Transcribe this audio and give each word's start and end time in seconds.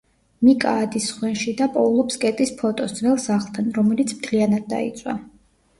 მიკა 0.47 0.71
ადის 0.85 1.09
სხვენში 1.11 1.53
და 1.61 1.67
პოულობს 1.77 2.17
კეტის 2.25 2.55
ფოტოს 2.63 2.99
ძველ 3.03 3.21
სახლთან, 3.29 3.73
რომელიც 3.81 4.19
მთლიანად 4.21 4.69
დაიწვა. 4.77 5.19